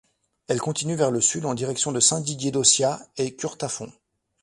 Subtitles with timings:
[0.47, 3.91] Elle continue vers le sud en direction de Saint-Didier-d'Aussiat et Curtafond.